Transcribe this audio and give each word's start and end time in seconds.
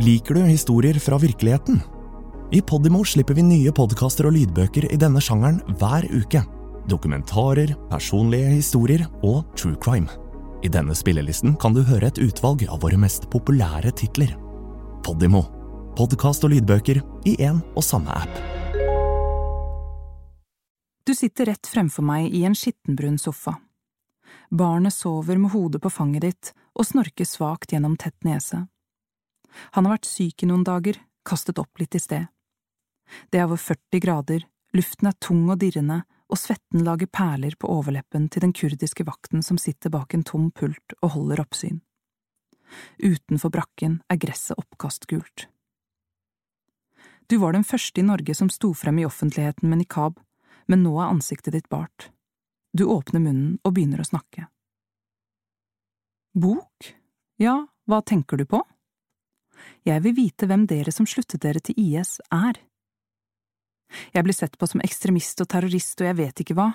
Liker 0.00 0.34
du 0.34 0.40
historier 0.40 0.94
fra 0.94 1.18
virkeligheten? 1.18 1.80
I 2.52 2.62
Podimo 2.62 3.04
slipper 3.04 3.36
vi 3.36 3.42
nye 3.44 3.72
podkaster 3.76 4.30
og 4.30 4.32
lydbøker 4.32 4.86
i 4.88 4.96
denne 4.96 5.20
sjangeren 5.20 5.58
hver 5.76 6.06
uke. 6.08 6.40
Dokumentarer, 6.88 7.74
personlige 7.90 8.54
historier 8.54 9.04
og 9.20 9.44
true 9.60 9.76
crime. 9.76 10.08
I 10.64 10.72
denne 10.72 10.96
spillelisten 10.96 11.52
kan 11.60 11.76
du 11.76 11.82
høre 11.84 12.08
et 12.08 12.22
utvalg 12.24 12.64
av 12.64 12.80
våre 12.80 12.96
mest 12.96 13.28
populære 13.28 13.92
titler. 13.92 14.32
Podimo. 15.04 15.44
Podkast 16.00 16.48
og 16.48 16.54
lydbøker 16.54 17.02
i 17.28 17.36
én 17.36 17.60
og 17.76 17.84
samme 17.84 18.16
app. 18.22 18.40
Du 21.04 21.12
sitter 21.12 21.52
rett 21.52 21.68
fremfor 21.68 22.08
meg 22.08 22.32
i 22.32 22.46
en 22.48 22.56
skittenbrun 22.56 23.20
sofa. 23.20 23.58
Barnet 24.48 24.96
sover 24.96 25.36
med 25.36 25.52
hodet 25.52 25.84
på 25.84 25.92
fanget 25.92 26.30
ditt 26.30 26.54
og 26.72 26.88
snorker 26.88 27.28
svakt 27.28 27.76
gjennom 27.76 28.00
tett 28.00 28.16
nese. 28.24 28.64
Han 29.76 29.86
har 29.86 29.98
vært 29.98 30.08
syk 30.08 30.42
i 30.44 30.48
noen 30.50 30.64
dager, 30.66 30.98
kastet 31.26 31.58
opp 31.60 31.80
litt 31.80 31.96
i 31.96 32.02
sted. 32.02 32.26
Det 33.30 33.40
er 33.40 33.48
over 33.48 33.60
40 33.60 34.02
grader, 34.02 34.46
luften 34.76 35.10
er 35.10 35.18
tung 35.18 35.48
og 35.50 35.58
dirrende, 35.62 36.02
og 36.30 36.38
svetten 36.38 36.84
lager 36.86 37.10
perler 37.10 37.56
på 37.58 37.68
overleppen 37.70 38.28
til 38.30 38.44
den 38.44 38.52
kurdiske 38.54 39.04
vakten 39.06 39.42
som 39.42 39.58
sitter 39.58 39.90
bak 39.90 40.14
en 40.14 40.26
tom 40.26 40.50
pult 40.54 40.94
og 41.00 41.16
holder 41.16 41.42
oppsyn. 41.42 41.80
Utenfor 43.02 43.50
brakken 43.50 43.98
er 44.08 44.20
gresset 44.22 44.58
oppkastgult. 44.60 45.48
Du 47.26 47.38
var 47.42 47.54
den 47.54 47.66
første 47.66 48.02
i 48.02 48.06
Norge 48.06 48.34
som 48.34 48.50
sto 48.50 48.72
frem 48.74 48.98
i 49.02 49.06
offentligheten 49.06 49.70
med 49.70 49.82
nikab, 49.82 50.18
men 50.70 50.84
nå 50.86 50.96
er 50.98 51.10
ansiktet 51.10 51.54
ditt 51.54 51.68
bart. 51.70 52.10
Du 52.74 52.86
åpner 52.86 53.22
munnen 53.22 53.58
og 53.66 53.74
begynner 53.74 54.02
å 54.02 54.06
snakke. 54.06 54.46
Bok? 56.38 56.92
Ja, 57.42 57.64
hva 57.90 58.00
tenker 58.06 58.38
du 58.38 58.46
på? 58.46 58.62
Jeg 59.86 60.02
vil 60.04 60.16
vite 60.16 60.48
hvem 60.48 60.66
dere 60.70 60.92
som 60.92 61.08
sluttet 61.08 61.42
dere 61.42 61.62
til 61.64 61.78
IS, 61.78 62.18
er. 62.30 62.60
Jeg 64.14 64.24
blir 64.24 64.36
sett 64.36 64.56
på 64.58 64.68
som 64.70 64.82
ekstremist 64.84 65.42
og 65.42 65.50
terrorist 65.50 66.00
og 66.00 66.10
jeg 66.10 66.18
vet 66.20 66.42
ikke 66.44 66.56
hva. 66.58 66.70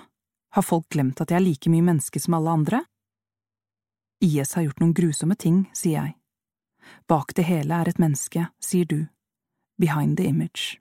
Har 0.55 0.65
folk 0.65 0.89
glemt 0.91 1.21
at 1.23 1.31
jeg 1.31 1.39
er 1.39 1.45
like 1.45 1.71
mye 1.71 1.85
menneske 1.85 2.19
som 2.19 2.37
alle 2.37 2.51
andre? 2.51 2.83
IS 4.23 4.55
har 4.55 4.65
gjort 4.67 4.81
noen 4.83 4.95
grusomme 4.95 5.35
ting, 5.35 5.65
sier 5.75 5.99
jeg. 5.99 6.15
Bak 7.09 7.33
det 7.35 7.47
hele 7.49 7.75
er 7.75 7.91
et 7.91 7.99
menneske, 7.99 8.47
sier 8.63 8.87
du. 8.87 9.05
Behind 9.79 10.17
the 10.17 10.27
image. 10.31 10.79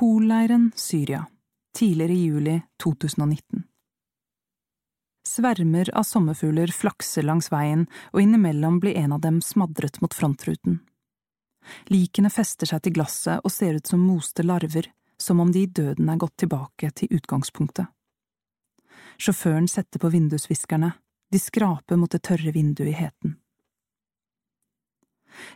Hol-leiren, 0.00 0.72
Syria 0.76 1.26
tidligere 1.74 2.12
i 2.12 2.24
juli 2.24 2.62
2019. 2.82 3.63
Svermer 5.26 5.90
av 5.96 6.04
sommerfugler 6.04 6.72
flakser 6.72 7.24
langs 7.24 7.50
veien, 7.52 7.86
og 8.12 8.20
innimellom 8.20 8.80
blir 8.80 8.96
en 9.00 9.16
av 9.16 9.22
dem 9.24 9.40
smadret 9.42 10.00
mot 10.04 10.14
frontruten. 10.14 10.82
Likene 11.88 12.30
fester 12.30 12.68
seg 12.68 12.82
til 12.84 12.96
glasset 12.98 13.40
og 13.40 13.52
ser 13.52 13.78
ut 13.78 13.88
som 13.88 14.04
moste 14.04 14.44
larver, 14.44 14.90
som 15.16 15.40
om 15.40 15.52
de 15.52 15.64
i 15.64 15.70
døden 15.70 16.10
er 16.12 16.20
gått 16.20 16.36
tilbake 16.42 16.90
til 16.98 17.16
utgangspunktet. 17.16 17.88
Sjåføren 19.16 19.68
setter 19.70 20.02
på 20.02 20.10
vindusviskerne, 20.12 20.92
de 21.32 21.40
skraper 21.40 21.96
mot 21.96 22.12
det 22.12 22.20
tørre 22.26 22.52
vinduet 22.52 22.92
i 22.92 22.98
heten. 22.98 23.38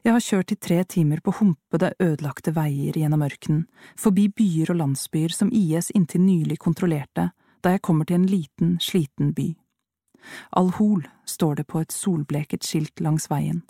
Jeg 0.02 0.14
har 0.14 0.24
kjørt 0.24 0.52
i 0.52 0.58
tre 0.58 0.78
timer 0.84 1.20
på 1.22 1.34
humpede, 1.38 1.92
ødelagte 2.02 2.54
veier 2.56 2.96
gjennom 2.98 3.22
ørkenen, 3.22 3.66
forbi 3.98 4.26
byer 4.34 4.72
og 4.72 4.80
landsbyer 4.80 5.34
som 5.34 5.52
IS 5.54 5.92
inntil 5.94 6.24
nylig 6.24 6.58
kontrollerte, 6.62 7.28
da 7.62 7.74
jeg 7.74 7.84
kommer 7.86 8.08
til 8.08 8.20
en 8.20 8.28
liten, 8.30 8.76
sliten 8.80 9.32
by. 9.36 9.52
Al-Hol 10.58 11.06
står 11.24 11.60
det 11.60 11.66
på 11.70 11.82
et 11.82 11.94
solbleket 11.94 12.66
skilt 12.66 13.00
langs 13.00 13.28
veien. 13.30 13.62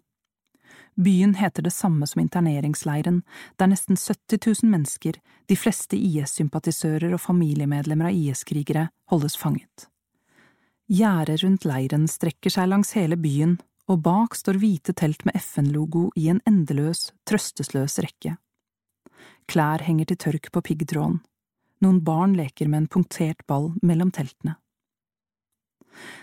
Byen 0.98 1.36
heter 1.39 1.62
det 1.62 1.70
samme 1.70 2.06
som 2.11 2.20
interneringsleiren, 2.25 3.22
der 3.56 3.70
nesten 3.70 3.97
70 3.97 4.62
000 4.64 4.70
mennesker, 4.70 5.20
de 5.47 5.56
fleste 5.56 5.97
IS-sympatisører 5.97 7.14
og 7.14 7.22
familiemedlemmer 7.22 8.10
av 8.10 8.19
IS-krigere, 8.19 8.88
holdes 9.12 9.38
fanget. 9.38 9.87
Gjerdet 10.91 11.44
rundt 11.44 11.69
leiren 11.69 12.09
strekker 12.10 12.50
seg 12.50 12.71
langs 12.72 12.94
hele 12.98 13.19
byen 13.21 13.59
og 13.88 14.03
bak 14.04 14.34
står 14.37 14.59
hvite 14.60 14.93
telt 14.97 15.25
med 15.28 15.37
FN-logo 15.38 16.09
i 16.16 16.28
en 16.32 16.41
endeløs, 16.48 17.12
trøstesløs 17.28 17.98
rekke. 18.04 18.34
Klær 19.48 19.84
henger 19.87 20.10
til 20.10 20.21
tørk 20.27 20.50
på 20.53 20.65
piggtråden. 20.65 21.21
Noen 21.84 22.00
barn 22.05 22.34
leker 22.39 22.69
med 22.69 22.83
en 22.84 22.91
punktert 22.91 23.44
ball 23.47 23.72
mellom 23.83 24.11
teltene. 24.15 24.56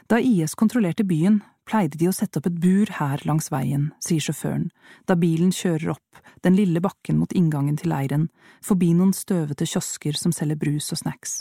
Da 0.07 0.19
IS 0.19 0.55
kontrollerte 0.55 1.03
byen, 1.07 1.41
pleide 1.65 1.97
de 1.97 2.07
å 2.09 2.13
sette 2.15 2.39
opp 2.39 2.47
et 2.49 2.59
bur 2.61 2.91
her 2.99 3.23
langs 3.25 3.49
veien, 3.51 3.89
sier 4.03 4.21
sjåføren, 4.21 4.69
da 5.09 5.17
bilen 5.19 5.51
kjører 5.55 5.95
opp 5.95 6.21
den 6.45 6.55
lille 6.55 6.81
bakken 6.83 7.17
mot 7.19 7.33
inngangen 7.33 7.79
til 7.79 7.91
leiren, 7.91 8.29
forbi 8.63 8.93
noen 8.93 9.15
støvete 9.15 9.67
kiosker 9.67 10.17
som 10.19 10.35
selger 10.35 10.59
brus 10.61 10.91
og 10.93 11.01
snacks. 11.01 11.39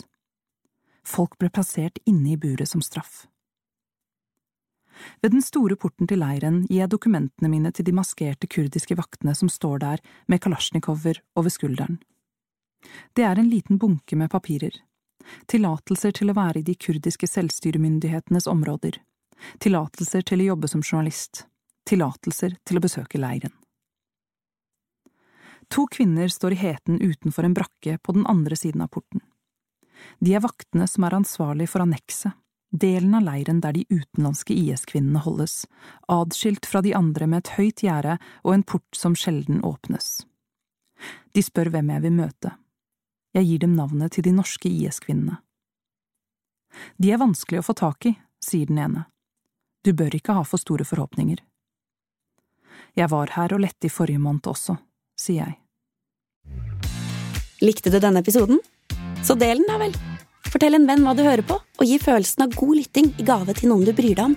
Folk 1.05 1.37
ble 1.37 1.51
plassert 1.53 2.01
inne 2.09 2.33
i 2.33 2.39
buret 2.41 2.71
som 2.71 2.81
straff. 2.81 3.27
Ved 5.21 5.35
den 5.35 5.43
store 5.43 5.75
porten 5.77 6.07
til 6.09 6.21
leiren 6.23 6.63
gir 6.69 6.85
jeg 6.85 6.93
dokumentene 6.93 7.51
mine 7.51 7.71
til 7.75 7.85
de 7.85 7.93
maskerte 7.93 8.49
kurdiske 8.49 8.97
vaktene 8.97 9.35
som 9.37 9.51
står 9.51 9.81
der 9.83 10.03
med 10.31 10.41
kalasjnikover 10.41 11.19
over 11.35 11.51
skulderen. 11.51 11.99
Det 13.13 13.23
er 13.23 13.39
en 13.39 13.49
liten 13.49 13.79
bunke 13.81 14.15
med 14.15 14.31
papirer. 14.31 14.77
Tillatelser 15.49 16.13
til 16.15 16.29
å 16.29 16.37
være 16.37 16.61
i 16.61 16.67
de 16.67 16.75
kurdiske 16.77 17.27
selvstyremyndighetenes 17.27 18.47
områder. 18.47 18.99
Tillatelser 19.59 20.25
til 20.25 20.43
å 20.43 20.49
jobbe 20.53 20.69
som 20.71 20.83
journalist. 20.85 21.45
Tillatelser 21.89 22.57
til 22.65 22.77
å 22.79 22.83
besøke 22.83 23.21
leiren. 23.21 23.53
To 25.73 25.87
kvinner 25.89 26.29
står 26.29 26.53
i 26.53 26.61
heten 26.61 27.01
utenfor 27.01 27.45
en 27.45 27.55
brakke 27.57 27.97
på 27.97 28.13
den 28.13 28.25
andre 28.29 28.55
siden 28.55 28.83
av 28.85 28.91
porten. 28.93 29.23
De 30.19 30.35
er 30.35 30.43
vaktene 30.43 30.85
som 30.87 31.07
er 31.07 31.15
ansvarlig 31.17 31.67
for 31.71 31.81
annekset, 31.81 32.35
delen 32.69 33.15
av 33.17 33.25
leiren 33.25 33.61
der 33.63 33.73
de 33.73 33.85
utenlandske 33.89 34.53
IS-kvinnene 34.53 35.23
holdes, 35.25 35.63
adskilt 36.11 36.67
fra 36.69 36.83
de 36.85 36.93
andre 36.97 37.27
med 37.31 37.43
et 37.45 37.53
høyt 37.57 37.85
gjerde 37.85 38.17
og 38.43 38.53
en 38.53 38.65
port 38.67 38.97
som 38.99 39.15
sjelden 39.17 39.63
åpnes. 39.65 40.25
De 41.33 41.43
spør 41.43 41.71
hvem 41.73 41.89
jeg 41.95 42.05
vil 42.05 42.15
møte. 42.19 42.53
Jeg 43.35 43.49
gir 43.49 43.59
dem 43.65 43.73
navnet 43.75 44.15
til 44.15 44.23
de 44.23 44.31
norske 44.31 44.69
IS-kvinnene. 44.71 45.41
De 46.95 47.11
er 47.11 47.19
vanskelig 47.19 47.59
å 47.59 47.65
få 47.67 47.75
tak 47.75 48.07
i, 48.07 48.13
sier 48.43 48.69
den 48.69 48.79
ene. 48.79 49.05
Du 49.83 49.91
bør 49.93 50.15
ikke 50.15 50.37
ha 50.37 50.43
for 50.47 50.61
store 50.61 50.87
forhåpninger. 50.87 51.41
Jeg 52.95 53.11
var 53.11 53.33
her 53.35 53.55
og 53.55 53.61
lette 53.63 53.89
i 53.89 53.91
forrige 53.91 54.23
måned 54.23 54.47
også, 54.47 54.77
sier 55.19 55.51
jeg. 55.51 55.59
Likte 57.63 57.91
du 57.91 57.99
denne 57.99 58.23
episoden? 58.23 58.61
Så 59.23 59.35
del 59.39 59.59
den, 59.63 59.67
da 59.67 59.79
vel! 59.83 59.95
Fortell 60.47 60.77
en 60.77 60.87
venn 60.87 61.03
hva 61.03 61.15
du 61.17 61.23
hører 61.25 61.43
på, 61.43 61.57
og 61.59 61.83
gi 61.89 61.99
følelsen 61.99 62.45
av 62.45 62.55
god 62.55 62.75
lytting 62.79 63.11
i 63.19 63.27
gave 63.27 63.55
til 63.57 63.71
noen 63.71 63.83
du 63.87 63.91
bryr 63.95 64.15
deg 64.15 64.29
om. 64.29 64.35